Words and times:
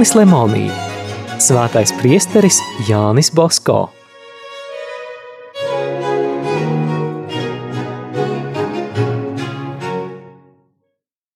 Jānis 0.00 0.14
Lemonī, 0.16 0.62
Svētais 1.44 1.90
priesteris 1.92 2.56
Jānis 2.88 3.28
Bosko. 3.36 3.90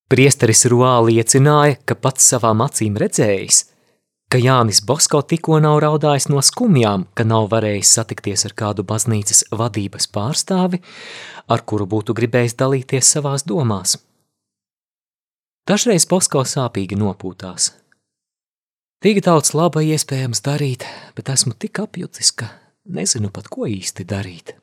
Priesteris 0.09 0.65
Ruā 0.73 0.95
liecināja, 1.05 1.77
ka 1.85 1.93
pats 1.93 2.31
savām 2.33 2.65
acīm 2.65 2.97
redzējis, 3.05 3.61
ka 4.33 4.41
Jānis 4.41 4.81
Bosko 4.81 5.21
tikko 5.21 5.61
nav 5.61 5.83
raudājis 5.85 6.31
no 6.33 6.41
skumjām, 6.41 7.05
ka 7.13 7.29
nav 7.29 7.53
varējis 7.53 7.93
satikties 8.01 8.49
ar 8.49 8.57
kādu 8.57 8.89
baznīcas 8.89 9.45
vadības 9.53 10.09
pārstāvi, 10.09 10.81
ar 11.53 11.69
kuru 11.69 11.85
būtu 11.85 12.17
gribējis 12.17 12.57
dalīties 12.65 13.13
savās 13.13 13.45
domās. 13.45 13.99
Dažreiz 15.69 16.09
Bosko 16.09 16.49
sāpīgi 16.49 16.97
nopūtās. 16.97 17.75
Tik 19.05 19.19
daudz 19.21 19.51
laba 19.53 19.83
iespējams 19.85 20.41
darīt, 20.41 20.87
bet 21.13 21.29
esmu 21.29 21.53
tik 21.61 21.77
apjucis, 21.83 22.31
ka 22.41 22.47
nezinu 22.89 23.29
pat, 23.29 23.51
ko 23.53 23.67
īsti 23.69 24.01
darīt. 24.09 24.55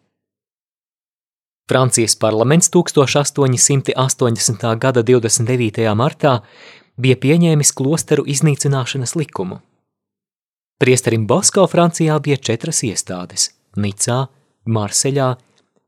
Francijas 1.70 2.17
parlaments 2.17 2.72
1880. 2.73 4.66
gada 4.81 5.04
29. 5.05 5.86
martā 5.94 6.41
bija 6.98 7.16
pieņēmis 7.22 7.70
klosteru 7.77 8.26
iznīcināšanas 8.26 9.14
likumu. 9.20 9.59
Priesterim 10.81 11.28
Bosko 11.30 11.67
Francijā 11.70 12.17
bija 12.17 12.38
četras 12.42 12.81
iestādes– 12.88 13.53
Nicā, 13.84 14.26
Marseļā, 14.66 15.38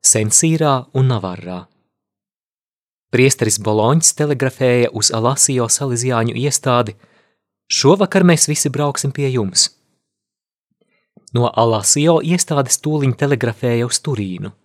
Sensīrā 0.05 0.75
un 0.93 1.09
Navarrā. 1.09 1.65
Priesteris 3.09 3.57
Boloņs 3.57 4.13
telegrafēja 4.13 4.93
uz 4.93 5.09
Alasio 5.09 5.65
Saliziāņu 5.65 6.37
iestādi– 6.37 6.93
šovakar 7.81 8.25
mēs 8.27 8.49
visi 8.51 8.71
brauksim 8.73 9.13
pie 9.15 9.29
jums. 9.33 9.69
No 11.33 11.49
Alasio 11.49 12.19
iestādes 12.21 12.77
tūliņ 12.83 13.15
telegrafēja 13.17 13.87
uz 13.89 14.01
Turīnu– 14.05 14.53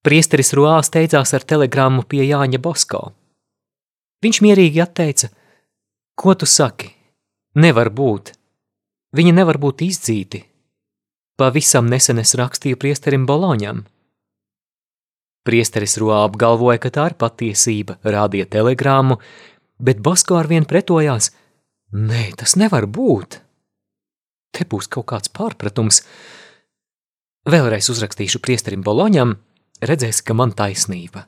Priesteris 0.00 0.54
Ruā 0.56 0.78
steidzās 0.80 1.34
ar 1.36 1.44
telegrammu 1.44 2.06
pie 2.08 2.22
Jāņa 2.24 2.56
Bosko. 2.64 3.00
Viņš 4.24 4.38
mierīgi 4.40 4.80
atteica: 4.80 5.28
Ko 6.16 6.32
tu 6.32 6.48
saki? 6.48 6.88
Nevar 7.60 7.90
būt. 7.92 8.32
Viņi 9.12 9.34
nevar 9.36 9.58
būt 9.60 9.84
izdzīti. 9.84 10.40
Pavisam 11.36 11.90
nesen 11.92 12.22
es 12.22 12.32
rakstīju 12.32 12.78
priesterim 12.80 13.26
Boloņam. 13.28 13.84
Priesteris 15.44 15.98
Ruā 16.00 16.22
apgalvoja, 16.24 16.80
ka 16.80 16.92
tā 16.96 17.06
ir 17.10 17.18
patiesība, 17.20 17.98
rādīja 18.00 18.48
telegrammu, 18.56 19.18
bet 19.84 20.00
Bosko 20.00 20.40
arvien 20.40 20.64
pretojās: 20.64 21.28
Nē, 21.90 22.30
tas 22.38 22.54
nevar 22.54 22.86
būt. 22.86 23.40
Te 24.54 24.66
būs 24.66 24.86
kaut 24.90 25.08
kāds 25.10 25.30
pārpratums. 25.34 26.04
Vēlreiz 27.50 27.88
uzrakstīšu 27.90 28.38
priesterim 28.44 28.84
Boloņam, 28.86 29.34
redzēsi, 29.82 30.22
ka 30.26 30.36
man 30.38 30.54
taisnība. 30.54 31.26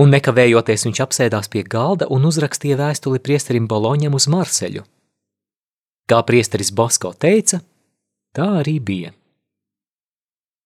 Un 0.00 0.12
nekavējoties 0.12 0.86
viņš 0.88 1.00
apsēdās 1.04 1.50
pie 1.52 1.62
galda 1.68 2.08
un 2.12 2.24
uzrakstīja 2.28 2.78
vēstuli 2.80 3.20
priesterim 3.24 3.68
Boloņam 3.68 4.16
uz 4.16 4.28
Marseļu. 4.32 4.84
Kā 6.08 6.20
priesteris 6.28 6.72
Bosko 6.72 7.12
teica, 7.12 7.60
tā 8.36 8.48
arī 8.60 8.78
bija. 8.80 9.12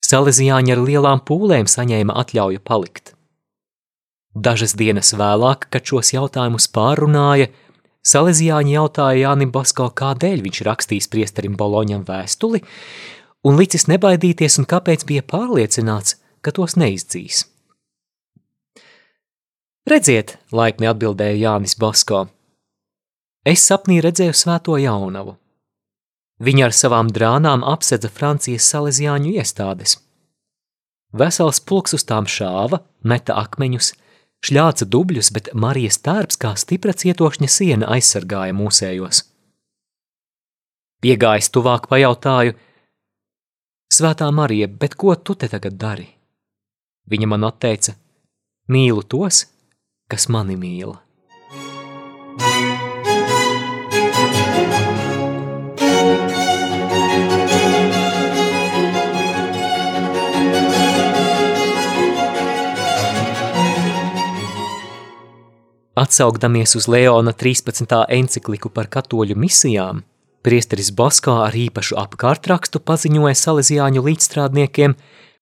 Salesiāņi 0.06 0.74
ar 0.74 0.82
lielām 0.82 1.22
pūlēm 1.26 1.66
saņēma 1.70 2.14
atļauju 2.22 2.62
palikt. 2.62 3.12
Dažas 4.36 4.76
dienas 4.78 5.14
vēlāk, 5.16 5.66
kad 5.72 5.86
šos 5.88 6.12
jautājumus 6.14 6.68
pārunāja, 6.70 7.48
Salesiāņi 8.06 8.76
jautāja 8.76 9.24
Jānim 9.24 9.50
Bosko, 9.54 9.88
kādēļ 9.98 10.44
viņš 10.44 10.62
rakstīs 10.68 11.08
priesterim 11.10 11.56
Boloņam 11.58 12.04
vēstuli, 12.06 12.62
un 13.46 13.58
licis 13.58 13.88
nebaidīties 13.90 14.60
un 14.62 14.68
kāpēc 14.70 15.02
bija 15.08 15.24
pārliecināts, 15.26 16.20
ka 16.40 16.54
tos 16.54 16.76
neizdzīs. 16.78 17.42
Redziet, 19.90 20.36
laipni 20.54 20.88
atbildēja 20.90 21.38
Jānis 21.40 21.76
Basko. 21.78 22.24
Es 23.46 23.66
sapnī 23.66 24.00
redzēju 24.02 24.34
svēto 24.34 24.78
jaunavu. 24.82 25.36
Viņa 26.42 26.64
ar 26.66 26.74
savām 26.74 27.10
drānām 27.14 27.62
apsedza 27.64 28.10
Francijas 28.12 28.66
salesiāņu 28.70 29.34
iestādes. 29.38 29.98
Vesels 31.16 31.62
pulks 31.62 31.94
uz 31.96 32.04
tām 32.04 32.26
šāva, 32.26 32.82
meta 33.06 33.38
akmeņus, 33.40 33.92
šļāca 34.46 34.86
dubļus, 34.90 35.32
bet 35.34 35.50
Marijas 35.54 35.98
tērps 36.04 36.38
kā 36.42 36.54
stipra 36.58 36.94
cietokšņa 36.94 37.50
siena 37.50 37.90
aizsargāja 37.96 38.54
mūsējos. 38.56 39.24
Piegājis 41.02 41.52
tuvāk 41.54 41.90
pajautāju, 41.90 42.56
Svētā 43.86 44.26
Marija, 44.34 44.66
bet 44.66 44.96
ko 44.98 45.14
tu 45.14 45.36
te 45.38 45.46
tagad 45.48 45.76
dari? 45.78 46.08
Viņa 47.06 47.28
man 47.30 47.46
atteica: 47.46 47.94
Mīlu 48.68 49.06
tos, 49.06 49.44
kas 50.10 50.26
mani 50.28 50.58
mīl. 50.58 50.96
Atsaugdamies 66.16 66.76
uz 66.76 66.88
Leona 66.88 67.32
13. 67.32 67.90
encikliku 68.08 68.70
par 68.72 68.86
katoļu 68.88 69.34
misijām, 69.36 69.98
Priesteris 70.40 70.88
Baskā 70.96 71.32
ar 71.44 71.52
īpašu 71.52 71.98
apkārtrakstu 72.00 72.80
paziņoja 72.80 73.34
salesiāņu 73.36 74.00
līdzstrādniekiem, 74.06 74.94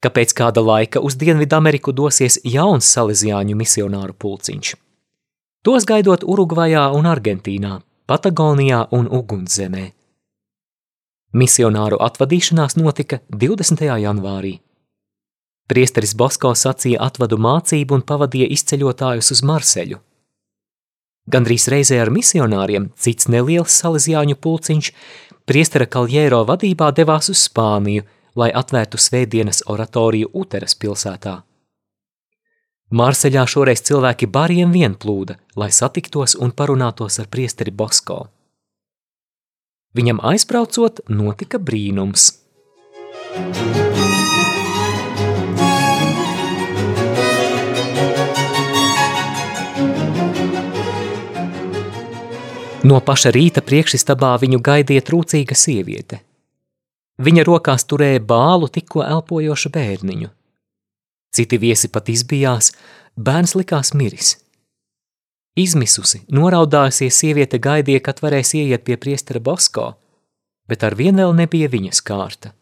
ka 0.03 0.11
pēc 0.11 0.33
kāda 0.35 0.65
laika 0.67 0.99
uz 0.99 1.15
Dienvidameriku 1.21 1.93
dosies 1.95 2.41
jauns 2.43 2.89
salesiāņu 2.91 3.55
misionāru 3.55 4.17
pulciņš. 4.19 4.73
Tos 5.63 5.87
gaidot 5.87 6.27
Urugvajā 6.27 6.89
un 6.99 7.07
Argentīnā, 7.07 7.77
Patagonijā 8.11 8.81
un 8.99 9.07
Ugunszemē. 9.07 9.85
Misionāru 11.39 12.01
atvadīšanās 12.03 12.75
notika 12.81 13.21
20. 13.31 13.85
janvārī. 14.09 14.57
Priesteris 15.71 16.17
Basko 16.19 16.51
sacīja 16.59 16.99
atvadu 17.07 17.39
mācību 17.39 18.01
un 18.01 18.03
pavadīja 18.03 18.51
izceļotājus 18.59 19.31
uz 19.37 19.45
Marseļu. 19.53 20.01
Gandrīz 21.31 21.69
reizē 21.73 22.03
ar 22.03 22.11
misionāriem 22.13 22.91
cits 23.01 23.31
neliels 23.33 23.77
salesiāņu 23.81 24.37
pulciņš 24.45 24.91
priestera 25.49 25.87
Kaljēro 25.89 26.43
vadībā 26.49 26.91
devās 26.97 27.31
uz 27.33 27.47
Spāniju, 27.49 28.05
lai 28.37 28.51
atvērtu 28.53 29.01
svētdienas 29.01 29.65
oratoriju 29.71 30.31
Uteras 30.37 30.77
pilsētā. 30.77 31.39
Mārseļā 32.95 33.47
šoreiz 33.49 33.81
cilvēki 33.89 34.29
bariem 34.31 34.75
vien 34.75 34.95
plūda, 35.01 35.39
lai 35.57 35.71
satiktos 35.73 36.37
un 36.37 36.53
parunātos 36.53 37.19
ar 37.23 37.31
priesteri 37.33 37.73
Bosko. 37.73 38.27
Viņam 39.97 40.21
aizbraucot, 40.23 41.07
notika 41.09 41.59
brīnums. 41.59 42.33
Thank 43.35 44.39
you. 44.39 44.44
No 52.85 52.99
paša 53.01 53.31
rīta 53.33 53.63
priekšistabā 53.65 54.35
viņu 54.43 54.59
gaidīja 54.61 55.01
trūcīga 55.09 55.57
sieviete. 55.57 56.19
Viņa 57.25 57.45
rokās 57.49 57.87
turēja 57.89 58.21
bālu 58.21 58.69
tikko 58.69 59.01
elpojošu 59.07 59.71
bērniņu. 59.73 60.29
Citi 61.35 61.59
viesi 61.63 61.89
pat 61.89 62.11
izbijās, 62.13 62.75
bērns 63.17 63.57
likās 63.57 63.95
miris. 63.97 64.35
Izmisusi, 65.57 66.21
noraudājusies 66.29 67.23
sieviete 67.23 67.63
gaidīja, 67.63 68.03
kad 68.05 68.21
varēs 68.21 68.53
ieiet 68.59 68.85
pie 68.85 68.99
priestera 69.01 69.41
Bosko, 69.41 69.95
bet 70.69 70.85
ar 70.85 70.99
vien 70.99 71.17
vēl 71.17 71.33
nebija 71.41 71.71
viņas 71.73 72.05
kārta. 72.05 72.53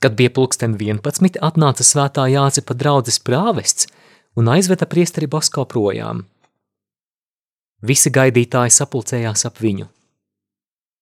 Kad 0.00 0.14
bija 0.16 0.30
pulksten 0.36 0.78
11, 0.78 1.40
atnāca 1.42 1.84
svētā 1.84 2.30
Jāzepa 2.30 2.78
draudzes 2.78 3.18
prāvests 3.18 3.90
un 4.38 4.52
aizveda 4.54 4.86
priesteri 4.86 5.26
Bosko 5.26 5.66
projām– 5.66 6.22
Visi 7.80 8.12
gaidītāji 8.12 8.74
sapulcējās 8.76 9.46
ap 9.48 9.60
viņu. 9.64 9.86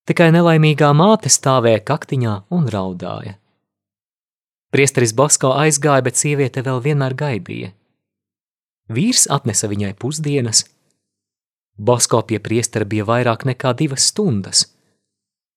Tikai 0.06 0.30
nelaimīgā 0.30 0.92
māte 0.94 1.30
stāvēja 1.32 1.82
kaktiņā 1.84 2.34
un 2.54 2.68
raudāja. 2.70 3.34
Priesteris 4.70 5.12
Basko 5.16 5.50
aizgāja, 5.58 6.04
bet 6.06 6.20
sieviete 6.20 6.62
vēl 6.62 6.78
vienmēr 6.84 7.16
gaidīja. 7.18 7.72
Vīrs 8.94 9.26
atnesa 9.32 9.68
viņai 9.68 9.94
pusdienas. 9.98 10.62
Basko 11.78 12.22
pie 12.28 12.38
priestera 12.38 12.86
bija 12.88 13.06
vairāk 13.08 13.44
nekā 13.48 13.74
divas 13.76 14.06
stundas, 14.12 14.64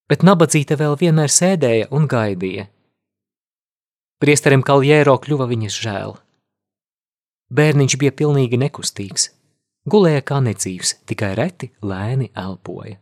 bet 0.10 0.26
nabadzīte 0.26 0.78
vēl 0.80 0.98
vienmēr 1.00 1.32
sēdēja 1.32 1.92
un 1.96 2.08
gaidīja. 2.10 2.66
Priesterim 4.22 4.66
Kaljēro 4.66 5.16
kļuva 5.22 5.48
viņas 5.54 5.78
žēl. 5.86 6.18
Bērniņš 7.52 7.98
bija 8.02 8.14
pilnīgi 8.16 8.60
nekustīgs 8.62 9.30
Gulēja 9.90 10.22
kā 10.22 10.38
nedzīvs, 10.46 11.00
tikai 11.10 11.32
reti 11.38 11.72
lēni 11.82 12.30
elpoja. 12.38 13.00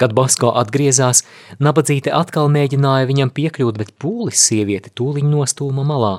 Kad 0.00 0.14
Basko 0.16 0.50
atgriezās, 0.56 1.22
nabadzīte 1.60 2.10
atkal 2.16 2.48
mēģināja 2.50 3.06
viņam 3.06 3.30
piekļūt, 3.36 3.78
bet 3.78 3.92
pūlis 4.00 4.42
sieviete 4.48 4.90
tūliņ 4.96 5.28
nostūma 5.28 5.84
malā. 5.86 6.14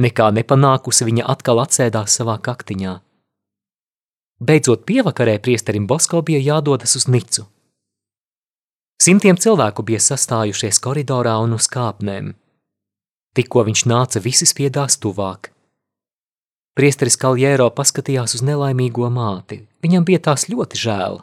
Nekā 0.00 0.28
nepanākusi, 0.36 1.06
viņa 1.08 1.26
atkal 1.32 1.62
atsēdās 1.64 2.18
savā 2.20 2.36
kaktiņā. 2.44 2.98
Beidzot 4.40 4.84
pievakarē 4.88 5.40
priesterim 5.42 5.88
Basko 5.88 6.22
bija 6.22 6.38
jādodas 6.44 6.94
uz 6.96 7.08
Nicu. 7.08 7.48
Simtiem 9.00 9.36
cilvēku 9.40 9.82
bija 9.88 9.98
sastājušies 10.04 10.78
koridorā 10.84 11.34
un 11.40 11.56
uz 11.56 11.66
kāpnēm. 11.72 12.34
Tikko 13.36 13.64
viņš 13.66 13.86
nāca, 13.88 14.20
visi 14.20 14.46
spiedās 14.48 15.00
tuvāk. 15.00 15.50
Priesteris 16.78 17.18
Kaljēro 17.20 17.68
paskatījās 17.74 18.36
uz 18.38 18.44
nelaimīgo 18.46 19.08
māti. 19.12 19.64
Viņam 19.84 20.06
bija 20.06 20.22
tās 20.30 20.46
ļoti 20.48 20.80
žēl. 20.80 21.20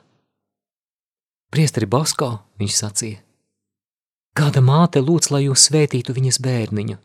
Priesteri 1.53 1.87
Basko, 1.87 2.31
viņš 2.59 2.79
sacīja. 2.81 3.21
Kāda 4.37 4.61
māte 4.61 5.01
lūdz, 5.01 5.31
lai 5.33 5.45
jūs 5.47 5.69
svētītu 5.69 6.13
viņas 6.13 6.41
bērniņu? 6.43 6.97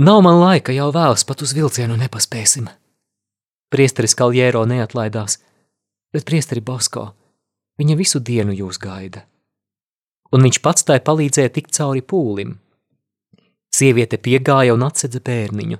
Nav 0.00 0.22
man 0.24 0.38
laika, 0.40 0.72
jau 0.72 0.88
vēlas 0.94 1.26
pat 1.28 1.42
uz 1.44 1.52
vilcienu 1.56 1.98
nepaspēsim. 2.00 2.70
Priesteris 3.72 4.16
Kaljēro 4.16 4.62
neatlaidās, 4.68 5.40
bet 6.14 6.24
priesteri 6.28 6.64
Basko, 6.64 7.10
viņa 7.80 7.98
visu 7.98 8.20
dienu 8.20 8.56
jūs 8.56 8.80
gaida 8.80 9.26
un 10.32 10.46
viņš 10.46 10.60
pats 10.64 10.86
tai 10.88 10.98
palīdzēja 11.04 11.52
tikt 11.52 11.76
cauri 11.76 12.02
pūlim. 12.02 12.56
Sieviete 13.72 14.18
piegāja 14.20 14.74
un 14.76 14.84
atsedza 14.88 15.20
bērniņu. 15.24 15.78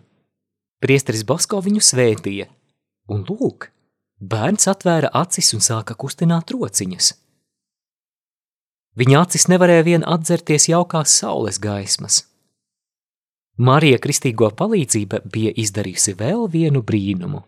Priesteris 0.82 1.23
Basko 1.23 1.61
viņu 1.62 1.82
svētīja, 1.84 2.49
un 3.12 3.23
lūk, 3.29 3.69
bērns 4.19 4.67
atvēra 4.73 5.12
acis 5.14 5.52
un 5.55 5.62
sāka 5.62 5.94
kustināt 5.94 6.50
rociņas. 6.50 7.12
Viņa 8.99 9.20
acis 9.25 9.46
nevarēja 9.49 9.87
vien 9.87 10.02
atdzerties 10.05 10.67
jaukās 10.69 11.14
saules 11.23 11.61
gaismas. 11.62 12.25
Marija 13.62 14.00
kristīgo 14.02 14.50
palīdzība 14.58 15.23
bija 15.32 15.52
izdarījusi 15.62 16.17
vēl 16.19 16.49
vienu 16.50 16.82
brīnumu. 16.82 17.44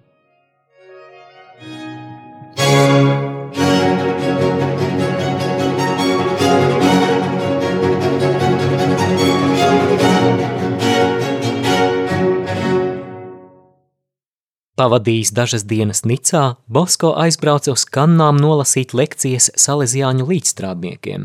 Pavadījis 14.85 15.31
dažas 15.33 15.63
dienas 15.65 16.03
Nicā, 16.05 16.59
Bosko 16.69 17.15
aizbrauca 17.17 17.73
uz 17.73 17.87
kannām 17.89 18.37
nolasīt 18.37 18.91
lekcijas 18.93 19.47
salezjāņu 19.57 20.27
līdzstrādniekiem. 20.29 21.23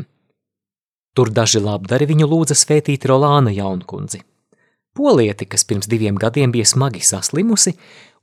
Tur 1.12 1.32
daži 1.36 1.60
labdari 1.60 2.06
viņu 2.08 2.28
lūdza 2.30 2.56
svētīt 2.56 3.04
Rolāna 3.10 3.52
jaunkundzi. 3.52 4.22
Polieti, 4.96 5.44
kas 5.44 5.66
pirms 5.68 5.90
diviem 5.92 6.16
gadiem 6.16 6.56
bija 6.56 6.70
smagi 6.72 7.04
saslimusi 7.04 7.74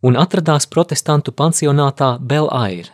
un 0.01 0.18
atradās 0.18 0.66
protestantu 0.74 1.36
pansionātā 1.38 2.16
Bel 2.18 2.50
Air. 2.50 2.90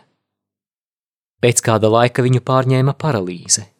Pēc 1.40 1.64
kāda 1.64 1.88
laika 1.96 2.28
viņu 2.28 2.44
pārņēma 2.44 2.98
paralīze. 3.00 3.70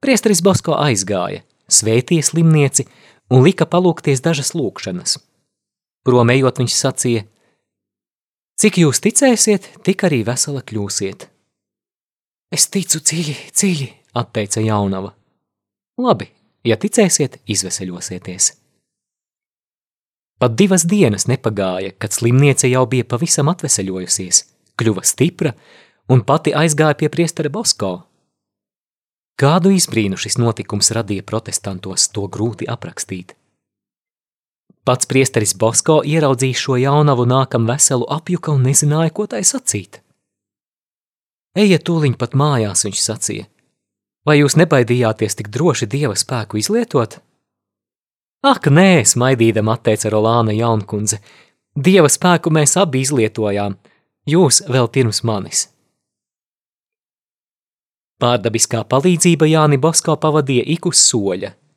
Priesteris 0.00 0.40
Bosko 0.40 0.80
aizgāja, 0.80 1.44
svētīja 1.68 2.32
slimnieci 2.32 2.88
un 3.28 3.44
lika 3.44 3.68
palūkties 3.68 4.24
dažas 4.24 4.56
lūkšanas– 4.56 5.20
Prom 6.08 6.30
ejot, 6.32 6.62
viņš 6.62 6.74
sacīja: 6.74 7.24
Cik 8.58 8.80
jūs 8.80 9.02
ticēsiet, 9.04 9.66
tik 9.84 10.06
arī 10.08 10.22
vesela 10.24 10.62
kļūsiet. 10.64 11.26
Es 12.48 12.64
ticu 12.72 13.02
dziļi, 13.04 13.34
dziļi, 13.52 13.88
atteica 14.16 14.62
jaunava. 14.64 15.12
Labi, 16.00 16.30
ja 16.64 16.78
ticēsiet, 16.80 17.42
izveseļosieties. 17.44 18.48
Pat 20.40 20.54
divas 20.56 20.86
dienas 20.88 21.28
nepagāja, 21.28 21.92
kad 22.00 22.14
slimniece 22.14 22.70
jau 22.72 22.86
bija 22.88 23.04
pavisam 23.04 23.50
atveseļojusies, 23.52 24.40
kļuva 24.80 25.04
stipra 25.04 25.52
un 26.08 26.24
pati 26.24 26.54
aizgāja 26.56 26.96
pie 26.96 27.12
priestera 27.12 27.52
Bosko. 27.52 27.92
Kādu 29.38 29.70
izbrīnu 29.76 30.16
šis 30.18 30.40
notikums 30.40 30.88
radīja 30.96 31.26
protestantos, 31.26 32.08
to 32.14 32.24
grūti 32.32 32.66
aprakstīt. 32.70 33.37
Pats 34.88 35.04
priesteris 35.04 35.50
Bosko 35.52 35.98
ieraudzīja 36.08 36.56
šo 36.56 36.78
jaunavu 36.80 37.26
nākam 37.28 37.66
veselu 37.68 38.06
apjuka 38.08 38.54
un 38.56 38.62
nezināja, 38.64 39.12
ko 39.12 39.26
tai 39.28 39.42
sacīt. 39.44 39.98
Ejiet 41.60 41.84
tūliņ 41.84 42.14
pat 42.16 42.32
mājās, 42.32 42.86
viņš 42.86 43.02
sacīja. 43.04 43.44
Vai 44.24 44.38
jūs 44.38 44.56
nebaidījāties 44.56 45.36
tik 45.36 45.52
droši 45.52 45.90
dieva 45.92 46.16
spēku 46.16 46.56
izlietot? 46.62 47.18
Ak, 48.48 48.70
nē, 48.72 49.04
smaidīdam 49.12 49.68
atteica 49.68 50.08
Rolāna 50.14 50.56
jaunkundze. 50.56 51.20
Dieva 51.76 52.08
spēku 52.08 52.48
mēs 52.48 52.78
abi 52.80 53.04
izlietojām, 53.04 53.76
jūs 54.24 54.64
vēl 54.72 54.88
pirms 54.88 55.20
manis. 55.20 55.66
Pārdabiskā 58.24 58.86
palīdzība 58.88 59.52
Jāni 59.52 59.76
Bosko 59.76 60.16
pavadīja 60.16 60.64
ik 60.64 60.88
uz 60.88 61.04
soļa– 61.12 61.52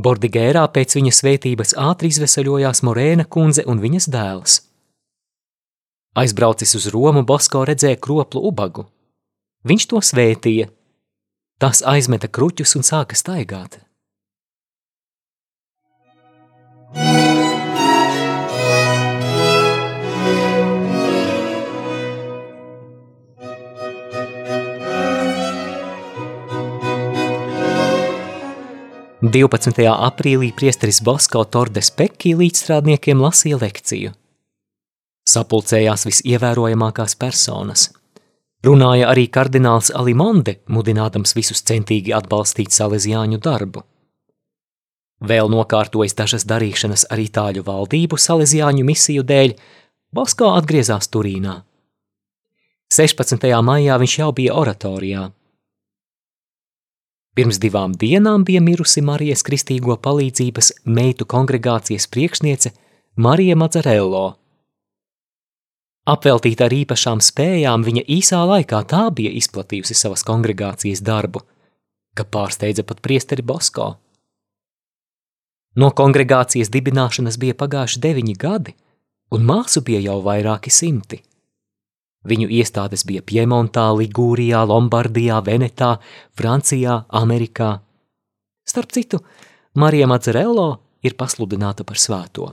Bordigērā 0.00 0.64
pēc 0.72 0.96
viņa 0.96 1.12
svētības 1.12 1.74
ātri 1.76 2.08
izvesaļojās 2.12 2.80
Morēna 2.86 3.26
kundze 3.28 3.64
un 3.68 3.82
viņas 3.82 4.08
dēls. 4.12 4.60
Aizbraucis 6.16 6.74
uz 6.76 6.88
Romu, 6.92 7.24
Bosko 7.24 7.64
redzēja 7.68 8.00
kroplu 8.00 8.40
ubagu. 8.48 8.86
Viņš 9.68 9.88
to 9.88 10.00
svētīja. 10.04 10.68
Tas 11.60 11.84
aizmeta 11.86 12.28
kruķus 12.28 12.76
un 12.76 12.84
sāka 12.84 13.16
staigāt. 13.16 13.78
12. 29.22 29.84
aprīlī 29.86 30.48
priesteris 30.50 30.98
Bosko 30.98 31.44
Tordes 31.46 31.92
Pekī 31.94 32.32
līdzstrādniekiem 32.34 33.20
lasīja 33.22 33.54
lekciju. 33.60 34.10
Sapulcējās 35.30 36.08
visievērojamākās 36.08 37.14
personas. 37.20 37.84
Runāja 38.66 39.12
arī 39.12 39.28
kardināls 39.30 39.92
Alimonde, 39.94 40.56
mudinādams 40.66 41.36
visus 41.38 41.62
centīgi 41.62 42.10
atbalstīt 42.10 42.74
salezjāņu 42.74 43.38
darbu. 43.44 43.84
Vēl 45.22 45.46
nokārtojas 45.54 46.18
dažas 46.18 46.42
darīšanas 46.50 47.06
ar 47.06 47.22
itāļu 47.22 47.62
valdību 47.68 48.18
salezjāņu 48.18 48.88
misiju 48.88 49.22
dēļ, 49.22 49.54
Bosko 50.10 50.50
atgriezās 50.56 51.06
Turīnā. 51.14 51.60
16. 52.90 53.46
maijā 53.70 54.00
viņš 54.02 54.18
jau 54.18 54.32
bija 54.34 54.58
oratorijā– 54.64 55.28
Pirms 57.32 57.56
divām 57.56 57.94
dienām 57.96 58.42
bija 58.44 58.60
mirusi 58.60 59.00
Marijas 59.00 59.40
kristīgo 59.46 59.94
palīdzības 60.04 60.66
meitu 60.84 61.24
kongregācijas 61.24 62.04
priekšniece 62.12 62.74
Marija 63.16 63.56
Mazarello. 63.56 64.34
Apveltīta 66.12 66.66
ar 66.66 66.76
īpašām 66.76 67.22
spējām, 67.24 67.86
viņa 67.88 68.04
īsā 68.18 68.42
laikā 68.50 68.82
tā 68.90 69.06
bija 69.16 69.32
izplatījusi 69.38 69.96
savas 69.96 70.26
kongregācijas 70.28 71.00
darbu, 71.06 71.40
ka 72.12 72.28
pārsteidza 72.28 72.84
pat 72.84 73.00
priesteri 73.00 73.40
Bosko. 73.40 73.88
No 75.80 75.88
kongregācijas 75.96 76.68
dibināšanas 76.68 77.40
bija 77.40 77.56
pagājuši 77.56 78.02
deviņi 78.04 78.36
gadi, 78.36 78.74
un 79.32 79.48
māsu 79.48 79.80
bija 79.80 80.04
jau 80.04 80.20
vairāki 80.26 80.68
simti. 80.68 81.22
Viņu 82.28 82.46
iestādes 82.54 83.02
bija 83.06 83.22
Piemontā, 83.26 83.88
Ligūrijā, 83.98 84.62
Lombardijā, 84.68 85.40
Venetā, 85.42 85.96
Francijā, 86.38 87.02
Amerikā. 87.10 87.80
Starp 88.68 88.92
citu, 88.94 89.18
Marija 89.74 90.06
Mazzarello 90.06 90.68
ir 91.02 91.16
pasludināta 91.18 91.84
par 91.84 91.98
svēto. 91.98 92.52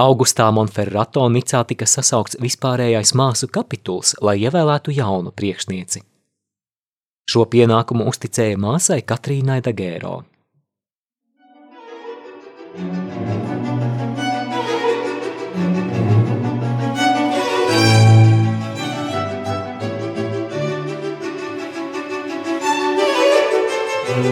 Augustā 0.00 0.48
Monferrato 0.50 1.28
Nicā 1.30 1.60
tika 1.68 1.86
sasaukts 1.86 2.40
vispārējais 2.42 3.12
māsu 3.14 3.46
kapituls, 3.46 4.16
lai 4.20 4.40
ievēlētu 4.42 4.90
jaunu 4.96 5.30
priekšnieci. 5.30 6.02
Šo 7.30 7.44
pienākumu 7.52 8.08
uzticēja 8.10 8.58
māsai 8.60 9.04
Katrīnai 9.06 9.60
Dagēro. 9.64 10.16
Salesiāņi 24.14 24.22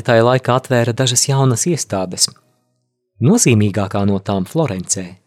tajā 0.00 0.24
laikā 0.24 0.56
atvēra 0.56 0.96
dažas 0.96 1.28
jaunas 1.28 1.68
iestādes. 1.68 2.30
Nozīmīgākā 3.20 4.08
no 4.08 4.24
tām 4.24 4.48
Florencē 4.48 5.19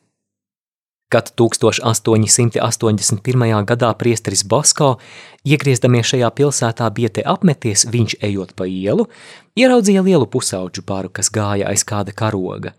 Kad 1.13 1.29
1881. 1.37 3.69
gadā 3.69 3.89
priesteris 3.99 4.41
Basko, 4.49 4.97
iegriežamies 5.45 6.09
šajā 6.09 6.29
pilsētā, 6.33 6.89
bija 6.89 7.13
te 7.13 7.21
apmeties, 7.21 7.85
viņš 7.93 8.17
ejot 8.25 8.57
pa 8.57 8.65
ielu, 8.65 9.05
ieraudzīja 9.53 10.01
lielu 10.01 10.25
pusauģu 10.25 10.81
paru, 10.81 11.13
kas 11.13 11.29
gāja 11.29 11.69
aiz 11.69 11.85
kāda 11.85 12.09
karoga. 12.17 12.73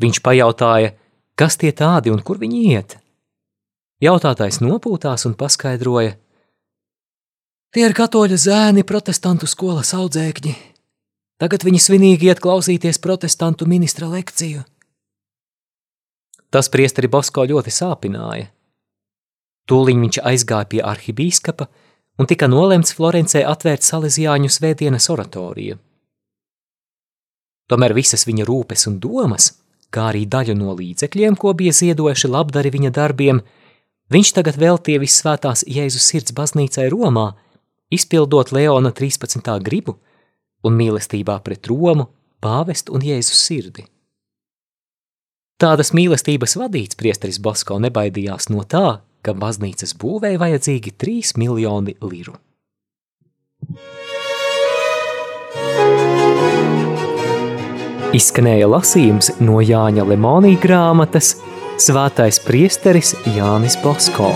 Viņš 0.00 0.24
pajautāja, 0.24 0.96
kas 1.36 1.60
tie 1.60 1.76
tādi 1.76 2.08
un 2.08 2.24
kur 2.24 2.40
viņi 2.40 2.72
iet. 2.72 2.96
Jautātājs 4.02 4.58
nopūtās 4.64 5.28
un 5.28 5.36
paskaidroja: 5.36 6.16
Tie 7.72 7.86
ir 7.86 7.92
katoļu 7.92 8.36
zēni, 8.40 8.82
protestantu 8.88 9.46
skolas 9.46 9.92
audzēkņi. 9.94 10.54
Tagad 11.42 11.64
viņi 11.66 11.80
svinīgi 11.82 12.30
iet 12.30 12.40
klausīties 12.40 12.98
protestantu 13.04 13.66
ministra 13.68 14.08
lekciju. 14.08 14.62
Tas 16.52 16.68
priesteri 16.68 17.08
Bosko 17.08 17.46
ļoti 17.48 17.72
sāpināja. 17.72 18.50
Tūliņ 19.70 20.02
viņš 20.04 20.18
aizgāja 20.28 20.68
pie 20.68 20.82
arhibīskapa 20.84 21.68
un 22.20 22.28
tika 22.28 22.48
nolemts 22.50 22.92
Florencē 22.96 23.44
atvērt 23.48 23.86
salesiāņu 23.86 24.50
svētdienas 24.52 25.08
oratoriju. 25.14 25.78
Tomēr 27.72 27.94
visas 27.96 28.26
viņa 28.28 28.44
rūpes 28.44 28.84
un 28.90 28.98
domas, 29.00 29.52
kā 29.94 30.10
arī 30.10 30.26
daļu 30.28 30.56
no 30.58 30.74
līdzekļiem, 30.76 31.38
ko 31.40 31.54
bija 31.56 31.72
ziedojuši 31.72 32.28
labdari 32.28 32.72
viņa 32.74 32.90
darbiem, 32.98 33.40
viņš 34.12 34.34
tagad 34.36 34.58
veltīja 34.60 35.00
visvētās 35.00 35.64
Jēzus 35.64 36.10
sirds 36.10 36.36
baznīcai 36.36 36.90
Romā, 36.92 37.30
izpildot 37.92 38.52
Leona 38.52 38.92
13. 38.92 39.48
gribu 39.64 39.96
un 40.66 40.76
mīlestībā 40.76 41.38
pret 41.46 41.70
Romu, 41.70 42.10
pāvestu 42.44 42.92
un 42.96 43.06
Jēzus 43.06 43.40
sirdi. 43.46 43.86
Tādas 45.62 45.92
mīlestības 45.94 46.56
vadīts 46.58 46.96
priesteris 46.98 47.36
Basko 47.38 47.76
nebaidījās 47.84 48.48
no 48.50 48.64
tā, 48.66 48.96
ka 49.22 49.34
baznīcas 49.38 49.94
būvē 49.94 50.32
vajadzīgi 50.40 50.90
3 50.98 51.36
miljoni 51.38 51.94
liru. 52.02 52.34
Izskanēja 58.12 58.66
lasījums 58.68 59.30
no 59.38 59.62
Jāņa 59.62 60.08
Lemonija 60.10 60.58
grāmatas 60.66 61.36
Svētais 61.78 62.42
priesteris 62.42 63.14
Jānis 63.36 63.78
Basko. 63.86 64.34